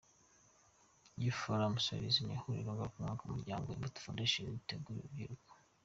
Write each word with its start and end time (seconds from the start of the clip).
Youth 1.21 1.39
Forum 1.41 1.73
Series 1.85 2.15
ni 2.21 2.33
ihuriro 2.35 2.69
ngarukamwaka 2.73 3.21
umuryango 3.23 3.67
Imbuto 3.75 3.97
Foundation 4.03 4.45
utegurira 4.59 5.01
urubyiruko. 5.05 5.51